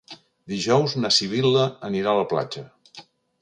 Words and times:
Dijous 0.53 0.95
na 1.01 1.11
Sibil·la 1.17 1.67
anirà 1.91 2.15
a 2.15 2.19
la 2.21 2.27
platja. 2.33 2.65